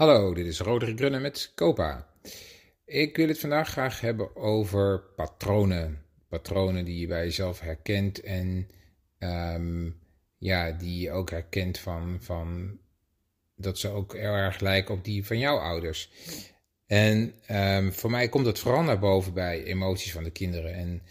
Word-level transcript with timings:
Hallo, 0.00 0.34
dit 0.34 0.46
is 0.46 0.60
Roderick 0.60 0.98
Grunnen 0.98 1.22
met 1.22 1.52
Copa. 1.54 2.06
Ik 2.84 3.16
wil 3.16 3.28
het 3.28 3.38
vandaag 3.38 3.68
graag 3.68 4.00
hebben 4.00 4.36
over 4.36 5.00
patronen. 5.16 6.02
Patronen 6.28 6.84
die 6.84 7.00
je 7.00 7.06
bij 7.06 7.24
jezelf 7.24 7.60
herkent 7.60 8.20
en 8.20 8.68
um, 9.18 10.00
ja, 10.38 10.70
die 10.70 11.00
je 11.00 11.10
ook 11.10 11.30
herkent 11.30 11.78
van, 11.78 12.18
van 12.20 12.78
dat 13.54 13.78
ze 13.78 13.88
ook 13.88 14.12
heel 14.12 14.32
erg 14.32 14.60
lijken 14.60 14.94
op 14.94 15.04
die 15.04 15.26
van 15.26 15.38
jouw 15.38 15.58
ouders. 15.58 16.10
En 16.86 17.34
um, 17.50 17.92
voor 17.92 18.10
mij 18.10 18.28
komt 18.28 18.46
het 18.46 18.58
vooral 18.58 18.82
naar 18.82 18.98
boven 18.98 19.34
bij 19.34 19.64
emoties 19.64 20.12
van 20.12 20.24
de 20.24 20.32
kinderen. 20.32 20.74
En 20.74 21.02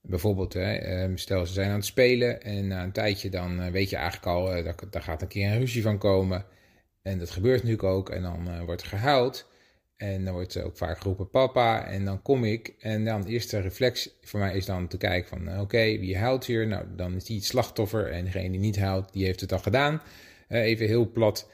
bijvoorbeeld, 0.00 0.52
hè, 0.52 1.02
um, 1.02 1.16
stel 1.16 1.46
ze 1.46 1.52
zijn 1.52 1.68
aan 1.68 1.76
het 1.76 1.84
spelen 1.84 2.42
en 2.42 2.66
na 2.66 2.82
een 2.82 2.92
tijdje 2.92 3.30
dan 3.30 3.60
uh, 3.60 3.66
weet 3.66 3.90
je 3.90 3.96
eigenlijk 3.96 4.26
al, 4.26 4.56
uh, 4.56 4.64
daar, 4.64 4.76
daar 4.90 5.02
gaat 5.02 5.22
een 5.22 5.28
keer 5.28 5.50
een 5.50 5.58
ruzie 5.58 5.82
van 5.82 5.98
komen. 5.98 6.46
En 7.06 7.18
dat 7.18 7.30
gebeurt 7.30 7.62
natuurlijk 7.62 7.88
ook. 7.88 8.10
En 8.10 8.22
dan 8.22 8.48
uh, 8.48 8.62
wordt 8.62 8.82
gehuild. 8.82 9.48
En 9.96 10.24
dan 10.24 10.34
wordt 10.34 10.62
ook 10.62 10.76
vaak 10.76 10.98
geroepen 10.98 11.30
papa. 11.30 11.86
En 11.86 12.04
dan 12.04 12.22
kom 12.22 12.44
ik. 12.44 12.74
En 12.78 13.04
dan 13.04 13.22
de 13.22 13.28
eerste 13.28 13.60
reflex 13.60 14.10
voor 14.20 14.40
mij 14.40 14.56
is 14.56 14.64
dan 14.64 14.88
te 14.88 14.96
kijken 14.96 15.28
van... 15.28 15.48
Uh, 15.48 15.60
oké, 15.60 15.98
wie 15.98 16.18
huilt 16.18 16.44
hier? 16.44 16.66
Nou, 16.66 16.84
dan 16.96 17.14
is 17.14 17.24
die 17.24 17.36
het 17.36 17.44
slachtoffer. 17.44 18.10
En 18.10 18.24
degene 18.24 18.50
die 18.50 18.60
niet 18.60 18.78
huilt, 18.78 19.12
die 19.12 19.24
heeft 19.24 19.40
het 19.40 19.52
al 19.52 19.58
gedaan. 19.58 20.02
Uh, 20.48 20.60
even 20.60 20.86
heel 20.86 21.10
plat. 21.10 21.50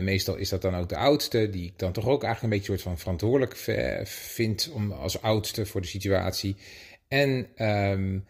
meestal 0.00 0.36
is 0.36 0.48
dat 0.48 0.62
dan 0.62 0.74
ook 0.74 0.88
de 0.88 0.96
oudste. 0.96 1.50
Die 1.50 1.66
ik 1.66 1.78
dan 1.78 1.92
toch 1.92 2.06
ook 2.06 2.22
eigenlijk 2.22 2.42
een 2.42 2.58
beetje 2.58 2.72
soort 2.72 2.88
van 2.88 2.98
verantwoordelijk 2.98 3.56
vind... 4.04 4.70
Om, 4.74 4.92
als 4.92 5.22
oudste 5.22 5.66
voor 5.66 5.80
de 5.80 5.86
situatie. 5.86 6.56
En 7.08 7.46
um, 7.56 8.24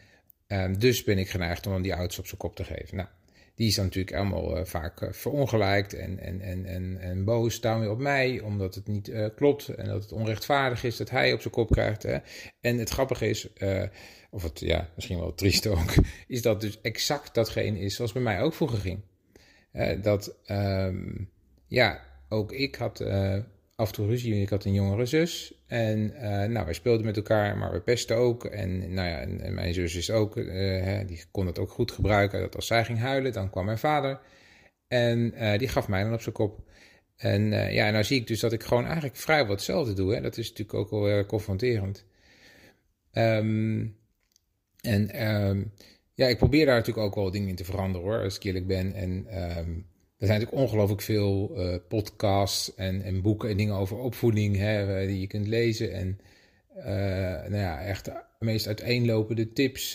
um, 0.48 0.79
dus 0.79 1.04
ben 1.04 1.18
ik 1.18 1.29
geneigd 1.29 1.66
om 1.66 1.82
die 1.82 1.95
oudste 1.95 2.20
op 2.20 2.27
zijn 2.27 2.40
kop 2.40 2.56
te 2.56 2.65
geven. 2.65 2.96
Nou 2.96 3.09
die 3.55 3.66
is 3.66 3.74
dan 3.74 3.84
natuurlijk 3.84 4.16
allemaal 4.16 4.59
uh, 4.59 4.65
vaak 4.65 5.01
uh, 5.01 5.12
verongelijkt 5.12 5.95
en, 5.95 6.19
en, 6.19 6.41
en, 6.41 6.66
en, 6.66 6.98
en 7.01 7.24
boos 7.24 7.60
weer 7.60 7.91
op 7.91 7.98
mij, 7.98 8.41
omdat 8.41 8.74
het 8.74 8.87
niet 8.87 9.09
uh, 9.09 9.27
klopt 9.37 9.69
en 9.69 9.87
dat 9.87 10.02
het 10.02 10.12
onrechtvaardig 10.12 10.84
is 10.84 10.96
dat 10.96 11.10
hij 11.10 11.32
op 11.32 11.40
zijn 11.40 11.54
kop 11.54 11.71
krijgt. 11.71 12.02
Hè. 12.02 12.18
En 12.60 12.79
het 12.79 12.91
grappige 12.91 13.29
is, 13.29 13.49
of 14.30 14.43
het 14.43 14.60
ja, 14.60 14.88
misschien 14.95 15.18
wel 15.18 15.35
triest 15.35 15.66
ook, 15.76 15.95
is 16.26 16.43
dat 16.43 16.60
dus 16.60 16.80
exact 16.80 17.35
datgene 17.35 17.79
is 17.79 17.95
zoals 17.95 18.13
bij 18.13 18.23
mij 18.23 18.41
ook 18.41 18.54
vroeger 18.54 18.79
ging. 18.79 19.01
dat, 20.02 20.37
um, 20.46 21.30
ja, 21.66 22.01
ook 22.29 22.52
ik 22.52 22.74
had 22.74 23.01
af 23.83 23.99
en. 23.99 24.41
Ik 24.41 24.49
had 24.49 24.65
een 24.65 24.73
jongere 24.73 25.07
zus. 25.07 25.55
En 25.66 26.13
uh, 26.15 26.21
nou, 26.23 26.65
wij 26.65 26.75
speelden 26.75 27.07
met 27.07 27.16
elkaar, 27.16 27.59
maar 27.59 27.73
we 27.73 27.80
pesten 27.80 28.16
ook. 28.16 28.45
En, 28.45 28.95
nou 28.95 29.09
ja, 29.09 29.21
en, 29.21 29.55
mijn 29.55 29.75
zus 29.75 29.95
is 29.95 30.11
ook, 30.11 30.37
uh, 30.37 30.52
hè, 30.83 31.05
die 31.05 31.25
kon 31.30 31.47
het 31.47 31.59
ook 31.59 31.71
goed 31.71 31.91
gebruiken. 31.91 32.41
Dat 32.41 32.57
als 32.57 32.66
zij 32.66 32.85
ging 32.85 32.99
huilen, 32.99 33.33
dan 33.33 33.51
kwam 33.51 33.65
mijn 33.65 33.79
vader. 33.79 34.21
En 34.88 35.35
uh, 35.35 35.59
die 35.59 35.69
gaf 35.69 35.88
mij 35.88 36.03
dan 36.03 36.13
op 36.13 36.21
zijn 36.21 36.35
kop. 36.35 36.60
En 37.16 37.51
ja, 37.73 37.91
nou 37.91 38.05
zie 38.05 38.21
ik 38.21 38.27
dus 38.27 38.41
dat 38.41 38.53
ik 38.53 38.63
gewoon 38.63 38.85
eigenlijk 38.85 39.16
vrijwel 39.16 39.55
hetzelfde 39.55 39.93
doe. 39.93 40.15
Hè. 40.15 40.21
Dat 40.21 40.37
is 40.37 40.49
natuurlijk 40.49 40.79
ook 40.79 40.91
wel 40.91 41.27
confronterend. 41.27 42.05
Um, 43.13 43.97
en 44.80 45.27
um, 45.33 45.73
ja, 46.15 46.27
ik 46.27 46.38
probeer 46.38 46.66
daar 46.66 46.77
natuurlijk 46.77 47.07
ook 47.07 47.15
wel 47.15 47.30
dingen 47.30 47.49
in 47.49 47.57
te 47.57 47.65
veranderen 47.65 48.07
hoor, 48.09 48.23
als 48.23 48.37
ik 48.37 48.43
eerlijk 48.43 48.66
ben. 48.66 48.95
En 48.95 49.43
um, 49.59 49.87
er 50.23 50.28
zijn 50.28 50.40
natuurlijk 50.40 50.66
ongelooflijk 50.66 51.02
veel 51.02 51.52
uh, 51.56 51.74
podcasts 51.88 52.74
en, 52.74 53.02
en, 53.02 53.23
boeken 53.23 53.51
en 53.51 53.56
dingen 53.56 53.74
over 53.74 53.96
opvoeding 53.98 54.56
hè, 54.56 55.06
die 55.06 55.20
je 55.20 55.26
kunt 55.26 55.46
lezen. 55.46 55.92
En 55.92 56.20
uh, 56.76 56.84
nou 57.51 57.56
ja, 57.56 57.80
echt 57.80 58.04
de 58.04 58.23
meest 58.38 58.66
uiteenlopende 58.66 59.52
tips 59.52 59.95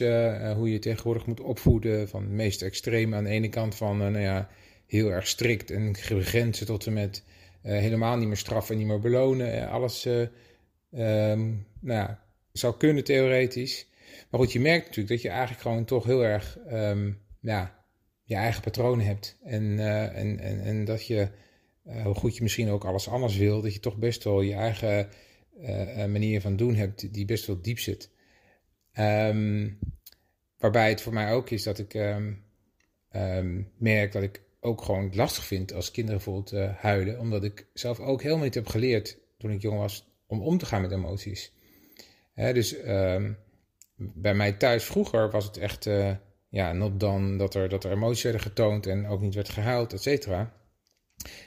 hoe 0.55 0.71
je 0.71 0.79
tegenwoordig 0.79 1.25
moet 1.25 1.39
opvoeden. 1.39 2.09
Van 2.09 2.21
het 2.21 2.31
meest 2.31 2.61
extreme 2.61 3.15
aan 3.15 3.23
de 3.23 3.29
ene 3.29 3.49
kant 3.49 3.75
van 3.75 3.97
nou 3.97 4.19
ja, 4.19 4.49
heel 4.87 5.09
erg 5.09 5.27
strikt 5.27 5.71
en 5.71 5.95
grenzen 5.95 6.65
tot 6.65 6.85
en 6.85 6.93
met 6.93 7.23
helemaal 7.61 8.17
niet 8.17 8.27
meer 8.27 8.37
straffen 8.37 8.73
en 8.73 8.79
niet 8.79 8.89
meer 8.89 8.99
belonen. 8.99 9.69
Alles 9.69 10.05
um, 10.05 10.35
nou 10.91 11.99
ja, 11.99 12.23
zou 12.51 12.77
kunnen 12.77 13.03
theoretisch. 13.03 13.87
Maar 14.29 14.39
goed, 14.39 14.51
je 14.51 14.59
merkt 14.59 14.85
natuurlijk 14.85 15.09
dat 15.09 15.21
je 15.21 15.29
eigenlijk 15.29 15.61
gewoon 15.61 15.85
toch 15.85 16.05
heel 16.05 16.23
erg 16.25 16.57
um, 16.71 17.19
ja, 17.41 17.76
je 18.27 18.35
eigen 18.35 18.61
patronen 18.61 19.05
hebt. 19.05 19.37
En, 19.43 19.63
uh, 19.63 20.17
en, 20.17 20.39
en, 20.39 20.61
en 20.61 20.85
dat 20.85 21.07
je, 21.07 21.29
uh, 21.85 22.03
hoe 22.03 22.13
goed 22.13 22.35
je 22.35 22.43
misschien 22.43 22.69
ook 22.69 22.85
alles 22.85 23.09
anders 23.09 23.37
wil, 23.37 23.61
dat 23.61 23.73
je 23.73 23.79
toch 23.79 23.97
best 23.97 24.23
wel 24.23 24.41
je 24.41 24.53
eigen 24.53 25.09
uh, 25.61 26.05
manier 26.05 26.41
van 26.41 26.55
doen 26.55 26.75
hebt, 26.75 27.13
die 27.13 27.25
best 27.25 27.45
wel 27.45 27.61
diep 27.61 27.79
zit. 27.79 28.11
Um, 28.99 29.79
waarbij 30.57 30.89
het 30.89 31.01
voor 31.01 31.13
mij 31.13 31.31
ook 31.31 31.49
is 31.49 31.63
dat 31.63 31.79
ik 31.79 31.93
um, 31.93 32.43
um, 33.11 33.71
merk 33.77 34.11
dat 34.11 34.23
ik 34.23 34.41
ook 34.59 34.81
gewoon 34.81 35.11
lastig 35.15 35.45
vind 35.45 35.73
als 35.73 35.91
kinderen 35.91 36.21
bijvoorbeeld 36.23 36.75
huilen, 36.75 37.19
omdat 37.19 37.43
ik 37.43 37.67
zelf 37.73 37.99
ook 37.99 38.21
helemaal 38.21 38.43
niet 38.43 38.53
heb 38.53 38.67
geleerd 38.67 39.19
toen 39.37 39.51
ik 39.51 39.61
jong 39.61 39.77
was 39.77 40.07
om 40.25 40.41
om 40.41 40.57
te 40.57 40.65
gaan 40.65 40.81
met 40.81 40.91
emoties. 40.91 41.53
Hè, 42.33 42.53
dus 42.53 42.75
bij 43.95 44.33
mij 44.33 44.53
thuis 44.53 44.83
vroeger 44.83 45.29
was 45.29 45.45
het 45.45 45.57
echt 45.57 45.89
ja, 46.57 46.73
not 46.73 46.99
dan 46.99 47.37
dat 47.37 47.53
er, 47.55 47.69
dat 47.69 47.83
er 47.83 47.91
emoties 47.91 48.23
werden 48.23 48.41
getoond 48.41 48.87
en 48.87 49.07
ook 49.07 49.21
niet 49.21 49.35
werd 49.35 49.49
gehuild, 49.49 49.93
et 49.93 50.01
cetera. 50.01 50.53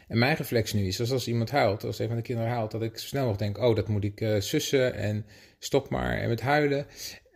En 0.09 0.19
mijn 0.19 0.37
reflex 0.37 0.73
nu 0.73 0.87
is, 0.87 0.97
dat 0.97 1.11
als 1.11 1.29
iemand 1.29 1.51
huilt, 1.51 1.85
als 1.85 1.99
een 1.99 2.07
van 2.07 2.17
de 2.17 2.23
kinderen 2.23 2.51
huilt, 2.51 2.71
dat 2.71 2.83
ik 2.83 2.99
snel 2.99 3.27
nog 3.27 3.37
denk, 3.37 3.59
oh, 3.59 3.77
dat 3.77 3.89
moet 3.89 4.05
ik 4.05 4.21
uh, 4.21 4.41
sussen 4.41 4.95
en 4.95 5.27
stop 5.59 5.91
maar 5.91 6.19
en 6.19 6.29
met 6.29 6.41
huilen. 6.41 6.87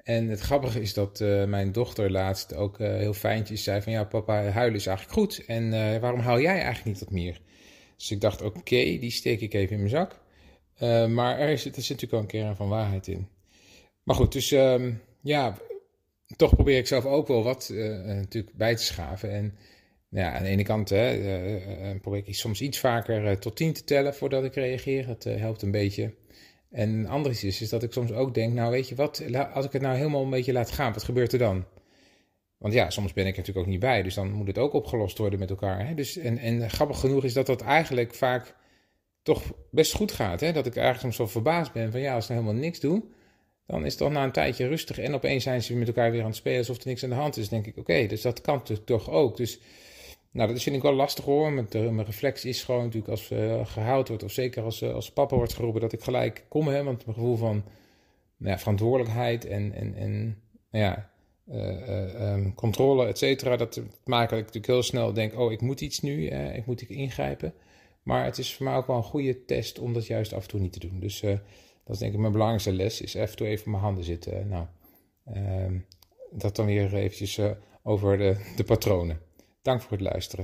En 0.03 0.29
het 0.29 0.41
grappige 0.41 0.81
is 0.81 0.95
dat 0.95 1.21
uh, 1.21 1.45
mijn 1.45 1.73
dochter 1.73 2.11
laatst 2.11 2.55
ook 2.55 2.79
uh, 2.79 2.89
heel 2.89 3.15
fijntjes 3.15 3.63
zei 3.63 3.83
van, 3.83 3.93
ja 3.93 4.05
papa, 4.05 4.43
huilen 4.43 4.79
is 4.79 4.87
eigenlijk 4.87 5.19
goed. 5.19 5.45
En 5.47 5.71
waarom 6.01 6.21
huil 6.21 6.41
jij 6.41 6.61
eigenlijk 6.61 6.85
niet 6.85 6.99
wat 6.99 7.11
meer? 7.11 7.41
Dus 7.97 8.11
ik 8.11 8.21
dacht, 8.21 8.43
oké, 8.43 8.99
die 8.99 9.11
steek 9.11 9.41
ik 9.41 9.55
even 9.55 9.77
in 9.77 9.83
mijn 9.83 9.91
zak. 9.91 10.21
maar 11.09 11.39
er 11.39 11.59
zit, 11.59 11.77
er 11.77 11.83
zit 11.83 12.01
natuurlijk 12.01 12.11
wel 12.11 12.21
een 12.21 12.27
kern 12.27 12.57
van 12.57 12.69
waarheid 12.69 13.07
in. 13.07 13.29
Maar 14.03 14.17
goed, 14.17 14.33
dus 14.33 14.51
um, 14.51 15.01
ja, 15.21 15.57
toch 16.37 16.55
probeer 16.55 16.79
ik 16.79 16.87
zelf 16.87 17.05
ook 17.05 17.27
wel 17.27 17.43
wat 17.43 17.71
uh, 17.73 18.05
natuurlijk 18.05 18.57
bij 18.57 18.77
te 18.77 18.83
schaven. 18.83 19.31
En 19.31 19.55
nou 20.09 20.27
ja, 20.27 20.33
aan 20.37 20.43
de 20.43 20.49
ene 20.49 20.63
kant 20.63 20.89
hè, 20.89 21.17
uh, 21.17 22.01
probeer 22.01 22.23
ik 22.25 22.35
soms 22.35 22.61
iets 22.61 22.79
vaker 22.79 23.39
tot 23.39 23.57
tien 23.57 23.73
te 23.73 23.85
tellen 23.85 24.15
voordat 24.15 24.45
ik 24.45 24.55
reageer. 24.55 25.07
Dat 25.07 25.25
helpt 25.25 25.63
een 25.63 25.71
beetje. 25.71 26.15
En 26.71 26.89
een 26.91 27.09
andere 27.09 27.35
is, 27.35 27.61
is 27.61 27.69
dat 27.69 27.83
ik 27.83 27.93
soms 27.93 28.13
ook 28.13 28.35
denk, 28.35 28.53
nou 28.53 28.71
weet 28.71 28.89
je 28.89 28.95
wat, 28.95 29.23
als 29.53 29.65
ik 29.65 29.73
het 29.73 29.83
nou 29.83 29.97
helemaal 29.97 30.23
een 30.23 30.31
beetje 30.31 30.53
laat 30.53 30.71
gaan, 30.71 30.93
wat 30.93 31.03
gebeurt 31.03 31.33
er 31.33 31.39
dan? 31.39 31.65
Want 32.59 32.77
ja, 32.77 32.91
soms 32.91 33.13
ben 33.13 33.27
ik 33.27 33.33
er 33.33 33.39
natuurlijk 33.39 33.67
ook 33.67 33.73
niet 33.73 33.81
bij, 33.81 34.03
dus 34.03 34.15
dan 34.15 34.31
moet 34.31 34.47
het 34.47 34.59
ook 34.59 34.73
opgelost 34.73 35.19
worden 35.19 35.39
met 35.39 35.51
elkaar. 35.51 35.87
Hè? 35.87 35.95
Dus, 35.95 36.17
en, 36.17 36.39
en 36.39 36.71
grappig 36.71 37.01
genoeg 37.01 37.25
is 37.25 37.33
dat 37.33 37.47
dat 37.47 37.61
eigenlijk 37.61 38.15
vaak 38.15 38.55
toch 39.23 39.53
best 39.71 39.95
goed 39.95 40.13
gaat. 40.13 40.41
Hè? 40.41 40.53
Dat 40.53 40.67
ik 40.67 40.77
eigenlijk 40.77 41.01
soms 41.01 41.17
zo 41.17 41.27
verbaasd 41.27 41.73
ben 41.73 41.91
van 41.91 42.01
ja, 42.01 42.15
als 42.15 42.25
ik 42.25 42.31
nou 42.31 42.41
helemaal 42.41 42.63
niks 42.63 42.81
doe, 42.81 43.03
dan 43.67 43.85
is 43.85 43.93
het 43.93 43.99
toch 43.99 44.13
na 44.13 44.25
een 44.25 44.33
tijdje 44.33 44.67
rustig 44.67 44.99
en 44.99 45.15
opeens 45.15 45.43
zijn 45.43 45.63
ze 45.63 45.75
met 45.75 45.87
elkaar 45.87 46.11
weer 46.11 46.21
aan 46.21 46.27
het 46.27 46.37
spelen 46.37 46.59
alsof 46.59 46.81
er 46.81 46.87
niks 46.89 47.05
aan 47.05 47.11
de 47.11 47.15
hand 47.15 47.37
is. 47.37 47.49
denk 47.49 47.67
ik, 47.67 47.77
oké, 47.77 48.07
dus 48.07 48.23
dat 48.23 48.41
kan 48.41 48.63
toch 48.85 49.11
ook. 49.11 49.37
Dus 49.37 49.61
nou, 50.31 50.53
dat 50.53 50.63
vind 50.63 50.77
ik 50.77 50.83
wel 50.83 50.95
lastig 50.95 51.25
hoor. 51.25 51.53
Met 51.53 51.73
de, 51.73 51.79
mijn 51.79 52.07
reflex 52.07 52.45
is 52.45 52.63
gewoon 52.63 52.83
natuurlijk 52.83 53.11
als 53.11 53.31
uh, 53.31 53.67
gehuild 53.67 54.09
wordt, 54.09 54.23
of 54.23 54.33
zeker 54.33 54.63
als, 54.63 54.83
uh, 54.83 54.95
als 54.95 55.13
papa 55.13 55.37
wordt 55.37 55.55
geroepen, 55.55 55.81
dat 55.81 55.93
ik 55.93 56.03
gelijk 56.03 56.45
kom. 56.49 56.69
Hè, 56.69 56.85
want 56.85 57.05
mijn 57.05 57.17
gevoel 57.17 57.37
van 57.37 57.65
nou 58.37 58.53
ja, 58.53 58.59
verantwoordelijkheid 58.59 59.47
en, 59.47 59.73
en, 59.73 59.95
en 59.95 60.43
nou 60.71 60.85
ja, 60.85 61.11
um, 62.33 62.55
controle, 62.55 63.07
et 63.07 63.19
cetera, 63.19 63.57
dat 63.57 63.81
maakt 64.05 64.31
dat 64.31 64.39
ik 64.39 64.45
natuurlijk 64.45 64.73
heel 64.73 64.83
snel 64.83 65.13
denk, 65.13 65.39
oh, 65.39 65.53
ik 65.53 65.61
moet 65.61 65.81
iets 65.81 66.01
nu, 66.01 66.27
ik 66.31 66.67
moet 66.67 66.83
ingrijpen. 66.83 67.55
Maar 68.03 68.25
het 68.25 68.39
is 68.39 68.55
voor 68.55 68.67
mij 68.67 68.75
ook 68.75 68.87
wel 68.87 68.97
een 68.97 69.03
goede 69.03 69.45
test 69.45 69.79
om 69.79 69.93
dat 69.93 70.07
juist 70.07 70.33
af 70.33 70.43
en 70.43 70.49
toe 70.49 70.61
niet 70.61 70.73
te 70.73 70.79
doen. 70.79 71.01
Dus 71.01 71.23
dat 71.85 71.95
is 71.95 71.99
denk 71.99 72.13
ik 72.13 72.19
mijn 72.19 72.33
belangrijkste 72.33 72.73
les, 72.73 73.01
is 73.01 73.15
even 73.15 73.47
even 73.47 73.65
op 73.65 73.71
mijn 73.71 73.83
handen 73.83 74.05
zitten. 74.05 74.49
Nou, 74.49 74.67
uh, 75.35 75.81
dat 76.31 76.57
dan 76.57 76.67
weer 76.67 76.95
eventjes 76.95 77.39
uh, 77.39 77.51
over 77.83 78.19
de, 78.19 78.53
de 78.57 78.65
patronen. 78.65 79.21
Dank 79.63 79.81
voor 79.81 79.91
het 79.91 80.01
luisteren. 80.01 80.43